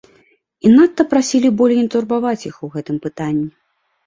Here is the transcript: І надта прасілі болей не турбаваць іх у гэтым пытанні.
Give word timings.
І 0.69 0.71
надта 0.75 1.05
прасілі 1.11 1.51
болей 1.59 1.77
не 1.81 1.91
турбаваць 1.97 2.47
іх 2.51 2.55
у 2.69 2.71
гэтым 2.79 2.97
пытанні. 3.05 3.47